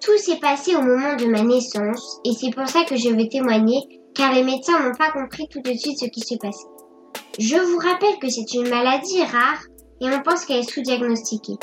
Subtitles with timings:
[0.00, 3.28] Tout s'est passé au moment de ma naissance et c'est pour ça que je vais
[3.28, 6.64] témoigner car les médecins n'ont pas compris tout de suite ce qui s'est passé.
[7.38, 9.62] Je vous rappelle que c'est une maladie rare
[10.00, 11.56] et on pense qu'elle est sous-diagnostiquée.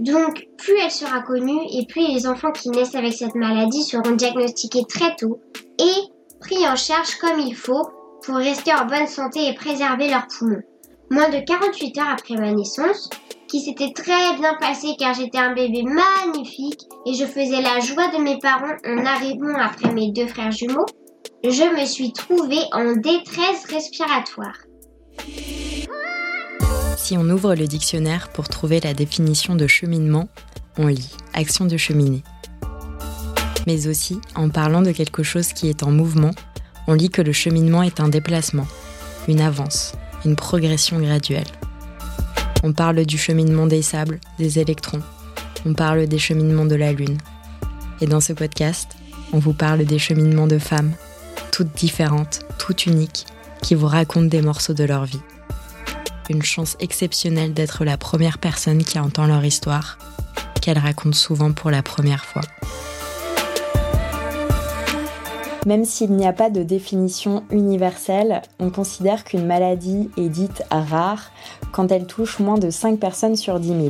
[0.00, 4.16] Donc, plus elle sera connue et plus les enfants qui naissent avec cette maladie seront
[4.16, 5.40] diagnostiqués très tôt
[5.78, 7.88] et pris en charge comme il faut
[8.24, 10.62] pour rester en bonne santé et préserver leurs poumons.
[11.10, 13.10] Moins de 48 heures après ma naissance,
[13.48, 18.08] qui s'était très bien passé car j'étais un bébé magnifique et je faisais la joie
[18.08, 20.86] de mes parents en arrivant après mes deux frères jumeaux,
[21.44, 24.56] je me suis trouvée en détresse respiratoire.
[26.96, 30.28] Si on ouvre le dictionnaire pour trouver la définition de cheminement,
[30.76, 32.24] on lit action de cheminée.
[33.68, 36.32] Mais aussi, en parlant de quelque chose qui est en mouvement,
[36.88, 38.66] on lit que le cheminement est un déplacement,
[39.28, 39.92] une avance,
[40.26, 41.46] une progression graduelle.
[42.64, 45.02] On parle du cheminement des sables, des électrons.
[45.64, 47.18] On parle des cheminements de la Lune.
[48.00, 48.96] Et dans ce podcast,
[49.32, 50.92] on vous parle des cheminements de femmes,
[51.52, 53.26] toutes différentes, toutes uniques,
[53.62, 55.22] qui vous racontent des morceaux de leur vie.
[56.28, 59.96] Une chance exceptionnelle d'être la première personne qui entend leur histoire,
[60.60, 62.42] qu'elles racontent souvent pour la première fois.
[65.66, 71.32] Même s'il n'y a pas de définition universelle, on considère qu'une maladie est dite rare
[71.72, 73.80] quand elle touche moins de 5 personnes sur 10 000.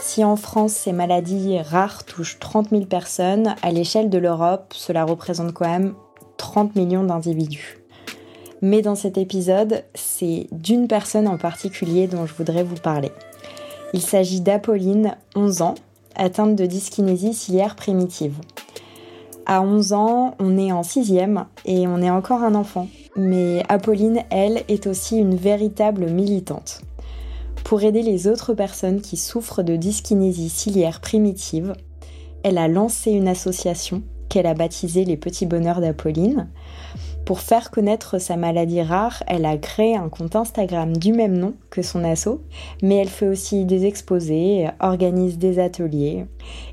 [0.00, 5.04] Si en France ces maladies rares touchent 30 000 personnes, à l'échelle de l'Europe, cela
[5.04, 5.94] représente quand même
[6.36, 7.80] 30 millions d'individus.
[8.62, 13.10] Mais dans cet épisode, c'est d'une personne en particulier dont je voudrais vous parler.
[13.92, 15.74] Il s'agit d'Apolline, 11 ans,
[16.14, 18.36] atteinte de dyskinésie ciliaire primitive.
[19.48, 22.88] À 11 ans, on est en sixième et on est encore un enfant.
[23.14, 26.80] Mais Apolline, elle, est aussi une véritable militante.
[27.62, 31.74] Pour aider les autres personnes qui souffrent de dyskinésie ciliaire primitive,
[32.42, 36.48] elle a lancé une association qu'elle a baptisée Les Petits Bonheurs d'Apolline.
[37.24, 41.54] Pour faire connaître sa maladie rare, elle a créé un compte Instagram du même nom
[41.70, 42.40] que son asso,
[42.82, 46.26] mais elle fait aussi des exposés, organise des ateliers,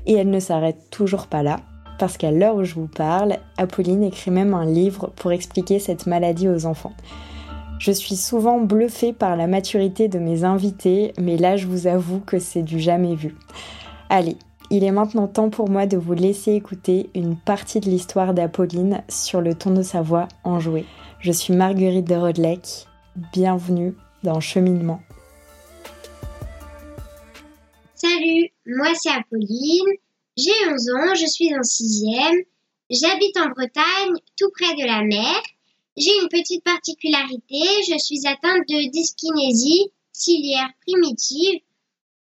[0.06, 1.60] et elle ne s'arrête toujours pas là
[1.98, 6.06] parce qu'à l'heure où je vous parle, Apolline écrit même un livre pour expliquer cette
[6.06, 6.94] maladie aux enfants.
[7.78, 12.20] Je suis souvent bluffée par la maturité de mes invités, mais là je vous avoue
[12.20, 13.34] que c'est du jamais vu.
[14.08, 14.36] Allez,
[14.70, 19.02] il est maintenant temps pour moi de vous laisser écouter une partie de l'histoire d'Apolline
[19.08, 20.86] sur le ton de sa voix enjouée.
[21.20, 22.86] Je suis Marguerite de Rodelec,
[23.32, 25.00] bienvenue dans Cheminement.
[27.94, 29.96] Salut, moi c'est Apolline,
[30.36, 32.42] j'ai 11 ans, je suis en sixième,
[32.90, 35.42] j'habite en Bretagne, tout près de la mer.
[35.96, 41.60] J'ai une petite particularité, je suis atteinte de dyskinésie ciliaire primitive,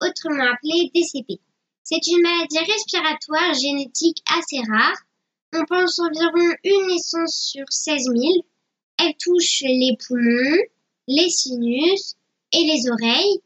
[0.01, 1.39] autrement appelée DCP.
[1.83, 4.97] C'est une maladie respiratoire génétique assez rare.
[5.53, 8.17] On pense environ une naissance sur 16 000.
[8.99, 10.63] Elle touche les poumons,
[11.07, 12.15] les sinus
[12.53, 13.41] et les oreilles.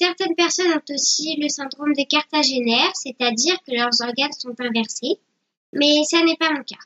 [0.00, 5.18] Certaines personnes ont aussi le syndrome des cartagénaires, c'est-à-dire que leurs organes sont inversés,
[5.72, 6.76] mais ça n'est pas mon cas.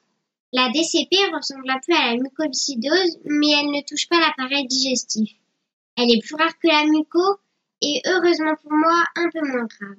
[0.55, 5.31] La DCP ressemble un peu à la mucoviscidose, mais elle ne touche pas l'appareil digestif.
[5.97, 7.21] Elle est plus rare que la muco
[7.83, 9.99] et heureusement pour moi un peu moins grave.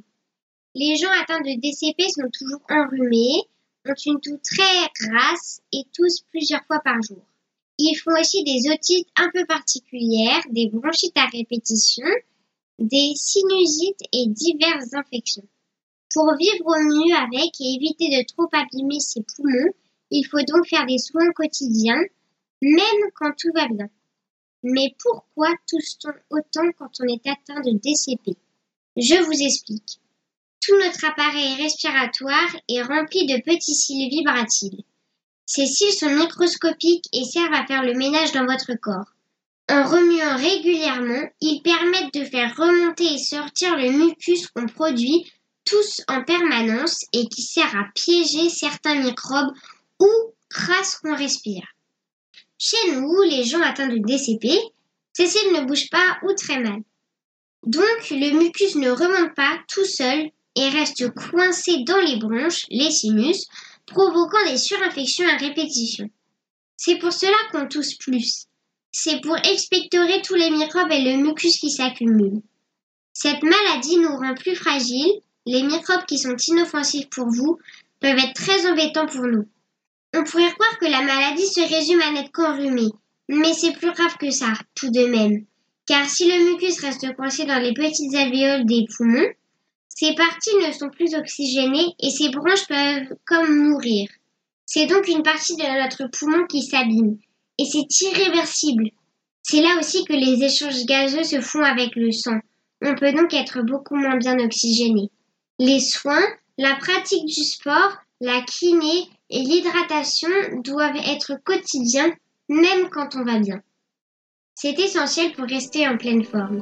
[0.73, 3.43] Les gens atteints de DCP sont toujours enrhumés,
[3.85, 7.23] ont une toux très grasse et toussent plusieurs fois par jour.
[7.77, 12.07] Ils font aussi des otites un peu particulières, des bronchites à répétition,
[12.79, 15.47] des sinusites et diverses infections.
[16.13, 19.73] Pour vivre au mieux avec et éviter de trop abîmer ses poumons,
[20.11, 22.01] il faut donc faire des soins quotidiens,
[22.61, 23.89] même quand tout va bien.
[24.63, 28.37] Mais pourquoi tousse-t-on autant quand on est atteint de DCP
[28.95, 29.99] Je vous explique.
[30.61, 34.83] Tout notre appareil respiratoire est rempli de petits cils vibratiles.
[35.45, 39.12] Ces cils sont microscopiques et servent à faire le ménage dans votre corps.
[39.69, 45.31] En remuant régulièrement, ils permettent de faire remonter et sortir le mucus qu'on produit
[45.65, 49.53] tous en permanence et qui sert à piéger certains microbes
[49.99, 50.09] ou
[50.49, 51.65] grâce qu'on respire.
[52.57, 54.59] Chez nous, les gens atteints de DCP,
[55.13, 56.81] ces cils ne bougent pas ou très mal.
[57.65, 62.91] Donc, le mucus ne remonte pas tout seul et reste coincé dans les bronches, les
[62.91, 63.47] sinus,
[63.85, 66.09] provoquant des surinfections à répétition.
[66.75, 68.47] C'est pour cela qu'on tousse plus.
[68.95, 72.43] C'est pour expectorer tous les microbes et le mucus qui s'accumulent.
[73.11, 75.19] Cette maladie nous rend plus fragiles.
[75.47, 77.57] Les microbes qui sont inoffensifs pour vous
[77.99, 79.47] peuvent être très embêtants pour nous.
[80.13, 82.87] On pourrait croire que la maladie se résume à n'être qu'enrhumé,
[83.27, 85.43] mais c'est plus grave que ça, tout de même.
[85.87, 89.27] car si le mucus reste coincé dans les petites alvéoles des poumons,
[89.89, 94.07] ces parties ne sont plus oxygénées et ces branches peuvent comme mourir.
[94.65, 97.17] C'est donc une partie de notre poumon qui s'abîme,
[97.57, 98.89] et c'est irréversible.
[99.43, 102.39] C'est là aussi que les échanges gazeux se font avec le sang.
[102.81, 105.09] On peut donc être beaucoup moins bien oxygéné.
[105.59, 106.25] Les soins,
[106.57, 110.29] la pratique du sport, la kiné et l'hydratation
[110.63, 112.13] doivent être quotidiens
[112.49, 113.61] même quand on va bien.
[114.55, 116.61] C'est essentiel pour rester en pleine forme.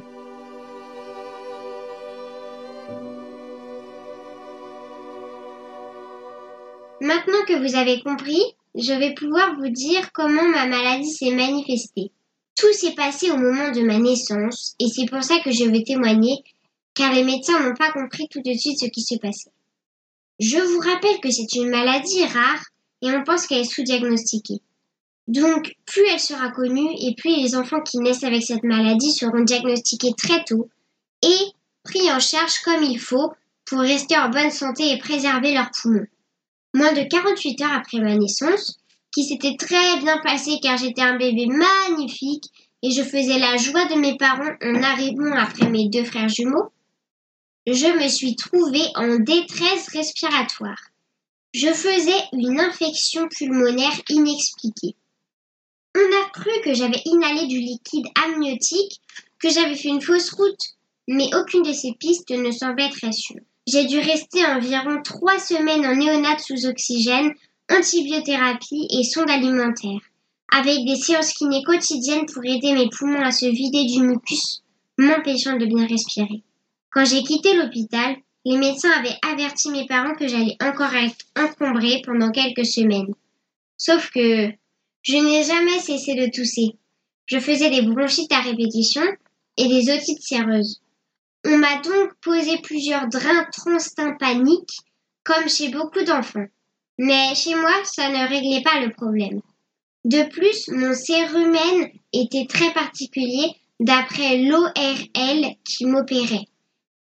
[7.00, 8.40] Maintenant que vous avez compris,
[8.74, 12.10] je vais pouvoir vous dire comment ma maladie s'est manifestée.
[12.56, 15.82] Tout s'est passé au moment de ma naissance et c'est pour ça que je veux
[15.82, 16.42] témoigner
[16.94, 19.52] car les médecins n'ont pas compris tout de suite ce qui se passait.
[20.38, 22.64] Je vous rappelle que c'est une maladie rare
[23.02, 24.60] et on pense qu'elle est sous-diagnostiquée.
[25.28, 29.44] Donc, plus elle sera connue et plus les enfants qui naissent avec cette maladie seront
[29.44, 30.68] diagnostiqués très tôt
[31.22, 31.38] et
[31.84, 33.32] pris en charge comme il faut
[33.64, 36.06] pour rester en bonne santé et préserver leurs poumons.
[36.74, 38.78] Moins de 48 heures après ma naissance,
[39.12, 42.44] qui s'était très bien passée car j'étais un bébé magnifique
[42.82, 46.72] et je faisais la joie de mes parents en arrivant après mes deux frères jumeaux,
[47.66, 50.90] je me suis trouvée en détresse respiratoire.
[51.54, 54.96] Je faisais une infection pulmonaire inexpliquée.
[55.94, 59.00] On a cru que j'avais inhalé du liquide amniotique,
[59.38, 60.76] que j'avais fait une fausse route,
[61.06, 63.42] mais aucune de ces pistes ne semblait très sûre.
[63.72, 67.32] J'ai dû rester environ trois semaines en néonate sous oxygène,
[67.70, 70.00] antibiothérapie et sonde alimentaire,
[70.52, 74.62] avec des séances kiné quotidiennes pour aider mes poumons à se vider du mucus,
[74.98, 76.42] m'empêchant de bien respirer.
[76.90, 82.02] Quand j'ai quitté l'hôpital, les médecins avaient averti mes parents que j'allais encore être encombrée
[82.04, 83.14] pendant quelques semaines.
[83.78, 84.50] Sauf que
[85.00, 86.76] je n'ai jamais cessé de tousser.
[87.24, 89.06] Je faisais des bronchites à répétition
[89.56, 90.82] et des otites séreuses.
[91.44, 94.78] On m'a donc posé plusieurs drains transtympaniques,
[95.24, 96.46] comme chez beaucoup d'enfants.
[96.98, 99.40] Mais chez moi, ça ne réglait pas le problème.
[100.04, 106.46] De plus, mon cérumen était très particulier d'après l'ORL qui m'opérait.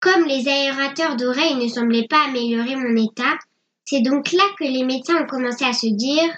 [0.00, 3.38] Comme les aérateurs d'oreilles ne semblaient pas améliorer mon état,
[3.84, 6.30] c'est donc là que les médecins ont commencé à se dire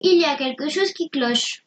[0.00, 1.64] il y a quelque chose qui cloche.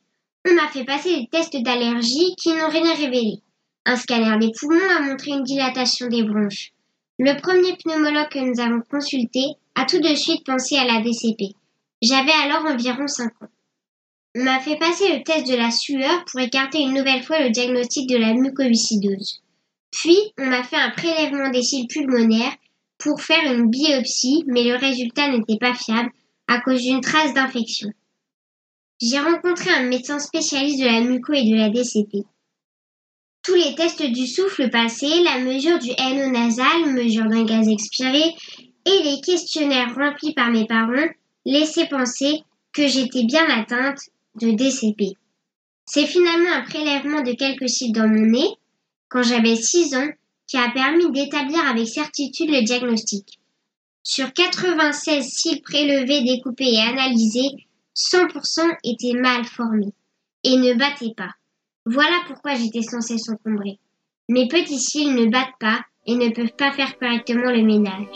[0.47, 3.39] On m'a fait passer des tests d'allergie qui n'ont rien révélé.
[3.85, 6.71] Un scanner des poumons a montré une dilatation des bronches.
[7.19, 9.41] Le premier pneumologue que nous avons consulté
[9.75, 11.53] a tout de suite pensé à la DCP.
[12.01, 13.49] J'avais alors environ 5 ans.
[14.35, 17.51] On m'a fait passer le test de la sueur pour écarter une nouvelle fois le
[17.51, 19.41] diagnostic de la mucoviscidose.
[19.91, 22.55] Puis, on m'a fait un prélèvement des cils pulmonaires
[22.97, 26.09] pour faire une biopsie, mais le résultat n'était pas fiable
[26.47, 27.91] à cause d'une trace d'infection.
[29.01, 32.25] J'ai rencontré un médecin spécialiste de la muco et de la DCP.
[33.45, 38.33] Tous les tests du souffle passés, la mesure du NO nasal, mesure d'un gaz expiré,
[38.85, 41.11] et les questionnaires remplis par mes parents
[41.45, 42.41] laissaient penser
[42.73, 43.99] que j'étais bien atteinte
[44.41, 45.15] de DCP.
[45.85, 48.49] C'est finalement un prélèvement de quelques cils dans mon nez,
[49.09, 50.09] quand j'avais 6 ans,
[50.47, 53.37] qui a permis d'établir avec certitude le diagnostic.
[54.01, 57.51] Sur 96 cils prélevés, découpés et analysés,
[57.95, 59.93] 100% étaient mal formés
[60.43, 61.35] et ne battaient pas.
[61.87, 63.77] Voilà pourquoi j'étais censée s'encombrer.
[64.27, 68.07] Mes petits cils ne battent pas et ne peuvent pas faire correctement le ménage.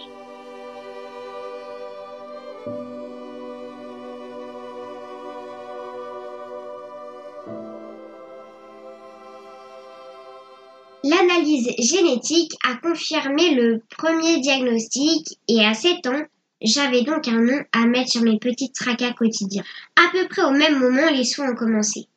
[11.04, 16.24] L'analyse génétique a confirmé le premier diagnostic et à 7 ans,
[16.62, 19.64] j'avais donc un nom à mettre sur mes petits tracas quotidiens.
[19.96, 22.08] À peu près au même moment, les soins ont commencé.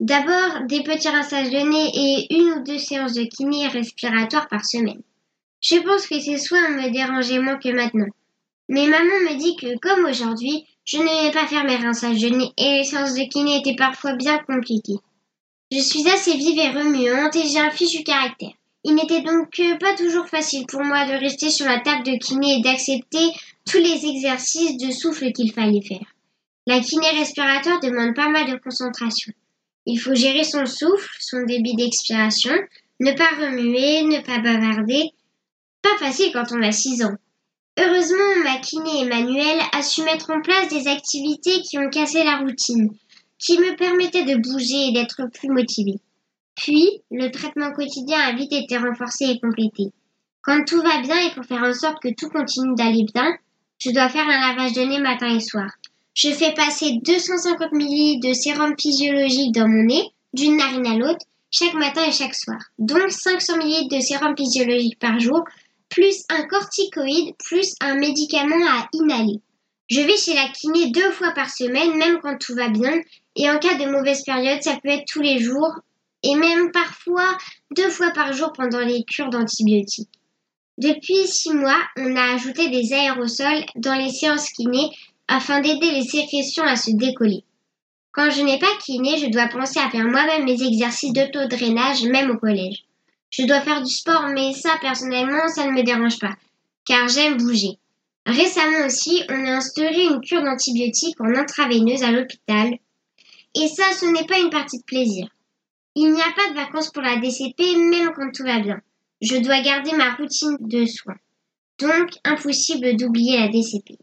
[0.00, 4.64] D'abord, des petits rinçages de nez et une ou deux séances de kiné respiratoire par
[4.64, 5.00] semaine.
[5.62, 8.12] Je pense que ces soins me dérangeaient moins que maintenant.
[8.68, 12.28] Mais maman me dit que, comme aujourd'hui, je ne vais pas faire mes rinçages de
[12.28, 14.98] nez et les séances de kiné étaient parfois bien compliquées.
[15.72, 18.52] Je suis assez vive et remuante et j'ai un fichu caractère.
[18.84, 22.58] Il n'était donc pas toujours facile pour moi de rester sur la table de kiné
[22.58, 23.30] et d'accepter
[23.68, 26.06] tous les exercices de souffle qu'il fallait faire.
[26.66, 29.32] La kiné respiratoire demande pas mal de concentration.
[29.86, 32.54] Il faut gérer son souffle, son débit d'expiration,
[33.00, 35.10] ne pas remuer, ne pas bavarder.
[35.82, 37.16] Pas facile quand on a 6 ans.
[37.78, 42.38] Heureusement, ma kiné Emmanuel a su mettre en place des activités qui ont cassé la
[42.38, 42.90] routine,
[43.38, 46.00] qui me permettaient de bouger et d'être plus motivée.
[46.56, 49.92] Puis, le traitement quotidien a vite été renforcé et complété.
[50.40, 53.36] Quand tout va bien et pour faire en sorte que tout continue d'aller bien,
[53.78, 55.68] je dois faire un lavage de nez matin et soir.
[56.16, 61.26] Je fais passer 250 ml de sérum physiologique dans mon nez, d'une narine à l'autre.
[61.50, 65.44] chaque matin et chaque soir, dont 500 ml de sérum physiologique par jour,
[65.90, 69.40] plus un corticoïde, plus un médicament à inhaler.
[69.90, 72.98] Je vais chez la kiné deux fois par semaine, même quand tout va bien,
[73.36, 75.74] et en cas de mauvaise période, ça peut être tous les jours,
[76.22, 77.36] et même parfois
[77.76, 80.08] deux fois par jour pendant les cures d'antibiotiques.
[80.78, 84.90] Depuis six mois, on a ajouté des aérosols dans les séances kiné
[85.28, 87.44] afin d'aider les sécrétions à se décoller.
[88.12, 92.30] Quand je n'ai pas kiné, je dois penser à faire moi-même mes exercices d'auto-drainage, même
[92.30, 92.84] au collège.
[93.30, 96.34] Je dois faire du sport, mais ça, personnellement, ça ne me dérange pas,
[96.86, 97.78] car j'aime bouger.
[98.24, 102.78] Récemment aussi, on a instauré une cure d'antibiotiques en intraveineuse à l'hôpital.
[103.54, 105.28] Et ça, ce n'est pas une partie de plaisir.
[105.94, 108.80] Il n'y a pas de vacances pour la DCP, même quand tout va bien.
[109.20, 111.16] Je dois garder ma routine de soins.
[111.78, 113.98] Donc, impossible d'oublier la DCP.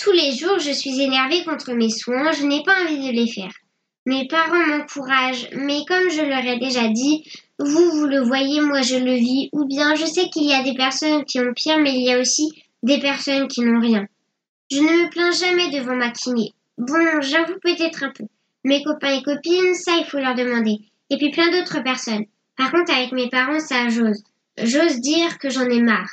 [0.00, 3.28] Tous les jours, je suis énervée contre mes soins, je n'ai pas envie de les
[3.28, 3.52] faire.
[4.06, 7.24] Mes parents m'encouragent, mais comme je leur ai déjà dit,
[7.58, 10.62] vous, vous le voyez, moi je le vis, ou bien je sais qu'il y a
[10.62, 12.50] des personnes qui ont pire, mais il y a aussi
[12.82, 14.06] des personnes qui n'ont rien.
[14.70, 16.52] Je ne me plains jamais devant ma kiné.
[16.76, 18.24] Bon, j'avoue peut-être un peu.
[18.64, 20.78] Mes copains et copines, ça il faut leur demander.
[21.10, 22.24] Et puis plein d'autres personnes.
[22.56, 24.22] Par contre, avec mes parents, ça j'ose.
[24.58, 26.10] J'ose dire que j'en ai marre.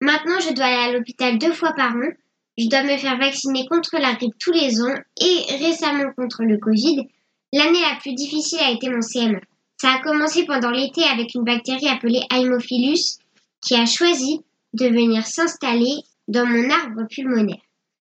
[0.00, 2.10] Maintenant, je dois aller à l'hôpital deux fois par an,
[2.56, 6.58] je dois me faire vacciner contre la grippe tous les ans et récemment contre le
[6.58, 7.08] Covid.
[7.52, 9.40] L'année la plus difficile a été mon CM.
[9.80, 13.18] Ça a commencé pendant l'été avec une bactérie appelée Haemophilus
[13.60, 14.40] qui a choisi
[14.72, 15.96] de venir s'installer
[16.28, 17.62] dans mon arbre pulmonaire.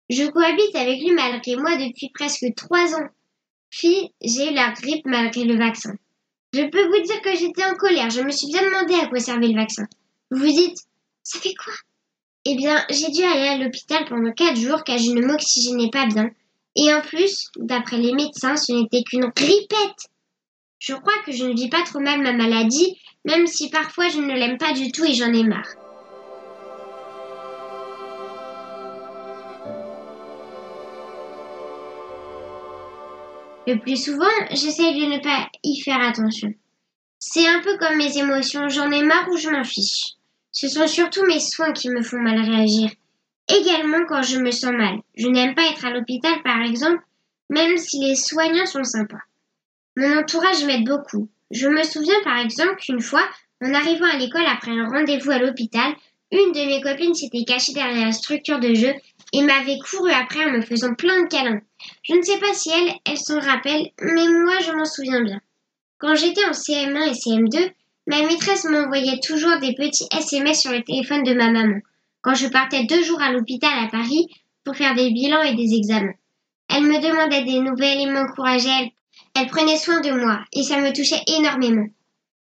[0.09, 3.09] Je cohabite avec lui malgré moi depuis presque trois ans.
[3.71, 5.95] Puis j'ai la grippe malgré le vaccin.
[6.53, 8.11] Je peux vous dire que j'étais en colère.
[8.11, 9.87] Je me suis bien demandé à quoi servait le vaccin.
[10.31, 10.79] Vous vous dites,
[11.23, 11.73] ça fait quoi?
[12.49, 16.07] Eh bien, j'ai dû aller à l'hôpital pendant quatre jours car je ne m'oxygénais pas
[16.07, 16.31] bien.
[16.77, 20.11] Et en plus, d'après les médecins, ce n'était qu'une grippette.
[20.79, 24.21] Je crois que je ne vis pas trop mal ma maladie, même si parfois je
[24.21, 25.67] ne l'aime pas du tout et j'en ai marre.
[33.67, 36.55] Le plus souvent, j'essaye de ne pas y faire attention.
[37.19, 40.16] C'est un peu comme mes émotions, j'en ai marre ou je m'en fiche.
[40.59, 42.91] Ce sont surtout mes soins qui me font mal réagir.
[43.47, 45.01] Également quand je me sens mal.
[45.15, 47.05] Je n'aime pas être à l'hôpital par exemple,
[47.51, 49.21] même si les soignants sont sympas.
[49.99, 51.29] Mon entourage m'aide beaucoup.
[51.51, 53.29] Je me souviens par exemple qu'une fois,
[53.63, 55.93] en arrivant à l'école après un rendez-vous à l'hôpital,
[56.33, 58.95] une de mes copines s'était cachée derrière la structure de jeu
[59.35, 61.61] et m'avait couru après en me faisant plein de câlins.
[62.03, 65.39] Je ne sais pas si elle, elle s'en rappelle, mais moi je m'en souviens bien.
[65.99, 67.73] Quand j'étais en CM1 et CM2,
[68.07, 71.81] Ma maîtresse m'envoyait toujours des petits SMS sur le téléphone de ma maman,
[72.23, 74.29] quand je partais deux jours à l'hôpital à Paris
[74.65, 76.15] pour faire des bilans et des examens.
[76.69, 78.93] Elle me demandait des nouvelles et m'encourageait.
[79.35, 81.87] Elle prenait soin de moi et ça me touchait énormément.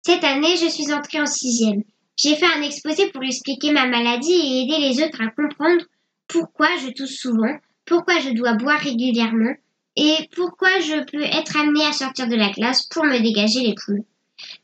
[0.02, 1.83] Cette année, je suis entrée en sixième.
[2.17, 5.85] J'ai fait un exposé pour expliquer ma maladie et aider les autres à comprendre
[6.26, 9.55] pourquoi je tousse souvent, pourquoi je dois boire régulièrement
[9.97, 13.75] et pourquoi je peux être amenée à sortir de la classe pour me dégager les
[13.75, 14.05] poules.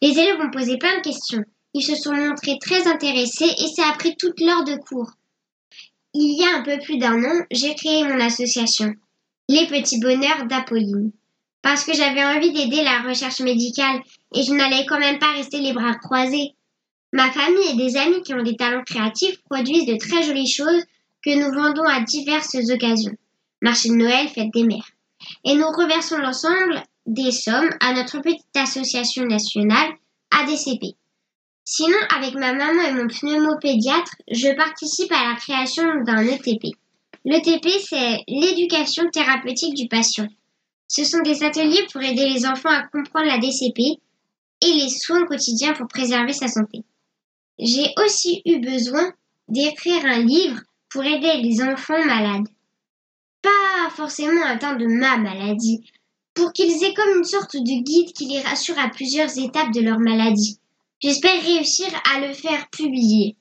[0.04, 1.42] Les élèves ont posé plein de questions.
[1.72, 5.10] Ils se sont montrés très intéressés et ça a pris toute l'heure de cours.
[6.12, 8.92] Il y a un peu plus d'un an, j'ai créé mon association,
[9.48, 11.10] Les Petits Bonheurs d'Apolline,
[11.62, 14.02] parce que j'avais envie d'aider la recherche médicale
[14.34, 16.52] et je n'allais quand même pas rester les bras croisés.
[17.14, 20.84] Ma famille et des amis qui ont des talents créatifs produisent de très jolies choses
[21.24, 23.16] que nous vendons à diverses occasions.
[23.62, 24.90] Marché de Noël, fête des mères.
[25.44, 29.92] Et nous reversons l'ensemble des sommes à notre petite association nationale
[30.30, 30.96] ADCP.
[31.64, 36.76] Sinon, avec ma maman et mon pneumopédiatre, je participe à la création d'un ETP.
[37.24, 40.28] L'ETP, c'est l'éducation thérapeutique du patient.
[40.88, 43.98] Ce sont des ateliers pour aider les enfants à comprendre la DCP
[44.60, 46.84] et les soins quotidiens pour préserver sa santé.
[47.58, 49.12] J'ai aussi eu besoin
[49.48, 52.48] d'écrire un livre pour aider les enfants malades.
[53.40, 55.80] Pas forcément atteints de ma maladie,
[56.34, 59.80] pour qu'ils aient comme une sorte de guide qui les rassure à plusieurs étapes de
[59.80, 60.58] leur maladie.
[61.00, 63.36] J'espère réussir à le faire publier.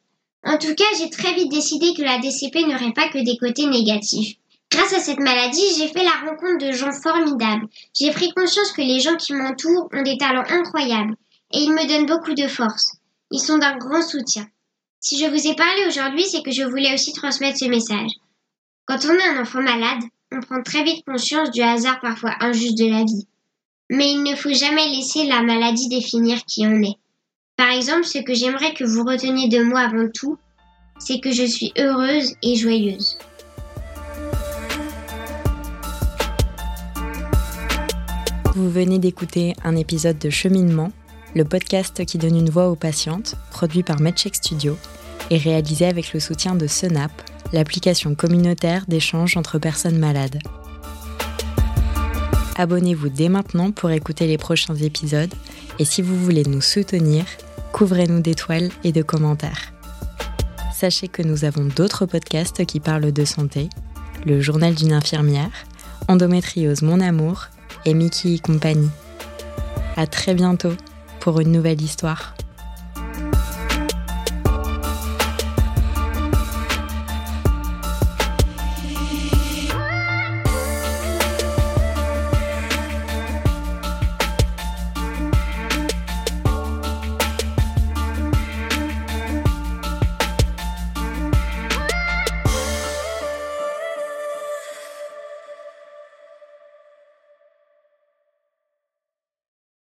[0.46, 3.66] En tout cas, j'ai très vite décidé que la DCP n'aurait pas que des côtés
[3.66, 4.36] négatifs.
[4.72, 7.68] Grâce à cette maladie, j'ai fait la rencontre de gens formidables.
[7.94, 11.16] J'ai pris conscience que les gens qui m'entourent ont des talents incroyables
[11.54, 12.98] et ils me donnent beaucoup de force.
[13.32, 14.48] Ils sont d'un grand soutien.
[15.00, 18.12] Si je vous ai parlé aujourd'hui, c'est que je voulais aussi transmettre ce message.
[18.86, 20.02] Quand on a un enfant malade,
[20.34, 23.28] on prend très vite conscience du hasard parfois injuste de la vie.
[23.90, 26.98] Mais il ne faut jamais laisser la maladie définir qui on est.
[27.56, 30.38] Par exemple, ce que j'aimerais que vous reteniez de moi avant tout,
[30.98, 33.18] c'est que je suis heureuse et joyeuse.
[38.56, 40.92] Vous venez d'écouter un épisode de Cheminement
[41.36, 44.78] le podcast qui donne une voix aux patientes, produit par MedCheck Studio
[45.32, 47.12] et réalisé avec le soutien de Senap,
[47.52, 50.40] l'application communautaire d'échange entre personnes malades.
[52.56, 55.34] Abonnez-vous dès maintenant pour écouter les prochains épisodes
[55.80, 57.26] et si vous voulez nous soutenir,
[57.72, 59.74] couvrez-nous d'étoiles et de commentaires.
[60.74, 63.70] Sachez que nous avons d'autres podcasts qui parlent de santé,
[64.26, 65.52] le journal d'une infirmière,
[66.08, 67.48] Endométriose Mon Amour
[67.86, 68.90] et Mickey et compagnie.
[69.96, 70.74] À très bientôt
[71.20, 72.36] pour une nouvelle histoire.